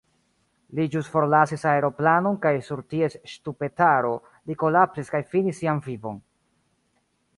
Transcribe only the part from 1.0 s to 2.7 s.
forlasis aeroplanon kaj